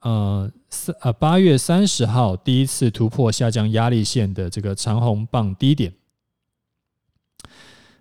[0.02, 5.92] 呃，三呃八月三十号第一次突破下降压力线的这个长红棒低点，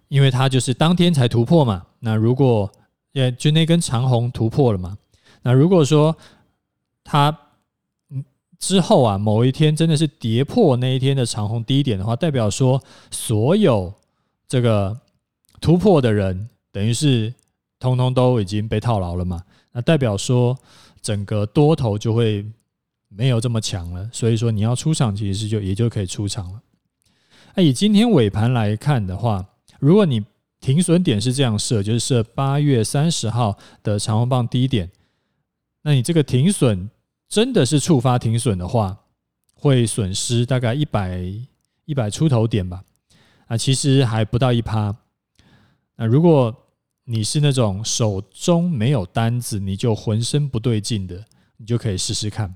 [0.07, 1.87] 因为它就是当天才突破嘛。
[1.99, 2.71] 那如果
[3.13, 4.97] 也就那根长红突破了嘛，
[5.43, 6.17] 那如果说
[7.05, 7.37] 它
[8.11, 8.25] 嗯
[8.59, 13.93] 之后啊某一天真的是跌破那一天的长红低点的话，代表说所有
[14.47, 14.99] 这个
[15.61, 17.33] 突破的人等于是
[17.79, 19.43] 通通都已经被套牢了嘛。
[19.73, 20.59] 那代表说。
[21.01, 22.45] 整个多头就会
[23.09, 26.61] 没有这么强了，所以说你要出场，其实就也就可以出场了。
[27.55, 29.47] 那以今天尾盘来看的话，
[29.79, 30.23] 如果你
[30.69, 34.91] 停损点是这样设，就是设八月三十号的长红棒低点，
[35.81, 36.91] 那你这个停损
[37.27, 38.99] 真的是触发停损的话，
[39.55, 41.25] 会损失大概一百
[41.87, 42.85] 一百出头点吧？
[43.47, 44.95] 啊，其实还不到一趴。
[45.97, 46.55] 那如果
[47.05, 51.25] 你是那种手中没有单子，你就浑身不对劲的，
[51.57, 52.55] 你就可以试试看。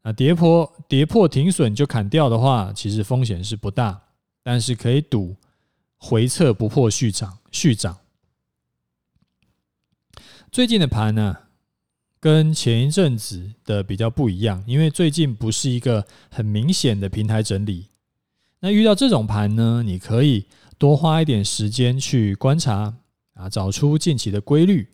[0.00, 4.00] 啊，跌破跌破停损就砍掉的话，其实风险是不大，
[4.42, 5.36] 但是可以赌
[6.04, 7.98] 回撤不破续涨续涨。
[10.50, 11.36] 最近的盘呢，
[12.18, 17.86] 跟前一阵子的比较不一样，因为最近不是一个很明显的平台整理。
[18.58, 20.46] 那遇到这种盘呢，你可以
[20.76, 22.96] 多花一点时间去观察。
[23.34, 24.88] 啊，找出近期的规律，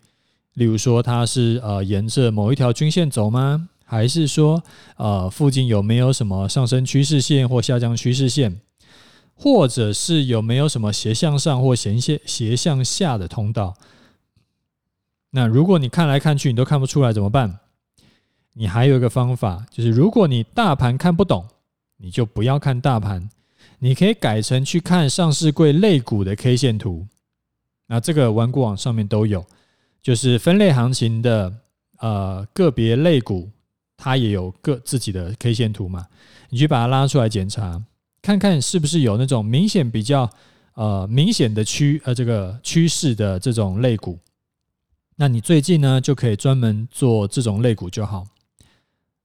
[0.53, 3.67] 例如说它是呃沿着某一条均线走吗？
[3.83, 4.63] 还是说
[4.95, 8.61] 呃附近有没有什么上升趋势线或下降趋势线？
[9.39, 13.73] 或者是有没有什么斜向上或斜线斜向下的通道？
[15.31, 17.59] 那如果你看来看去你都看不出来怎么办？
[18.55, 21.47] 你还有一个方法，就是如果你大盘看不懂，
[21.97, 23.29] 你就不要看大盘，
[23.77, 27.07] 你可以改成去看上市柜类股的 K 线图。
[27.87, 29.45] 那这个玩股网上面都有，
[30.01, 31.53] 就是分类行情的
[31.99, 33.49] 呃个别类股，
[33.95, 36.07] 它也有个自己的 K 线图嘛，
[36.49, 37.81] 你去把它拉出来检查，
[38.21, 40.29] 看看是不是有那种明显比较
[40.73, 44.19] 呃明显的趋呃这个趋势的这种类股，
[45.15, 48.25] 那你最近呢就可以专门做这种类股就好。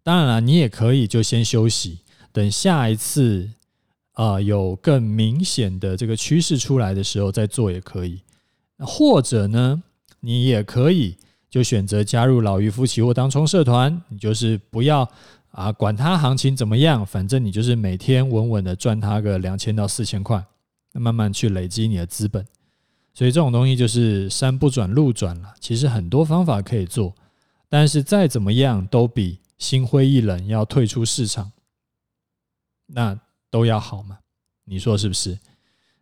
[0.02, 3.50] 当然了，你也可以就先休息，等下一次
[4.14, 8.20] 呃有更明显的这个趋势出来的时候再做也可以。
[8.78, 9.82] 或者呢，
[10.20, 11.16] 你也可以
[11.48, 15.08] 就选择加入老渔夫期货当冲社团，你就是不要
[15.54, 20.44] 啊管它行情怎么样，反正你就是每天稳稳的赚它个两千到四千块，
[20.92, 22.44] 慢慢去累积你的资本。
[23.12, 25.54] 所以这种东西就是山不转路转了。
[25.60, 27.14] 其实很多方法可以做，
[27.68, 31.52] 但是再怎么样都比心灰意冷要退出市场，
[32.86, 33.16] 那
[33.48, 34.18] 都要好嘛？
[34.64, 35.38] 你说是不是？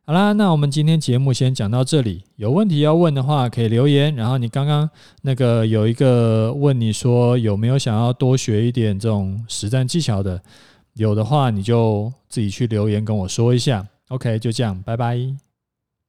[0.05, 2.25] 好啦，那我们今天节目先讲到这里。
[2.35, 4.13] 有问题要问的话，可以留言。
[4.17, 4.91] 然后你刚刚
[5.23, 10.43] 那个有一个问你说有没有想要多学一点这种实战技巧的，
[10.95, 13.87] 有的话你就自己去留言跟我说一下。
[14.09, 15.52] OK，就这样，拜拜。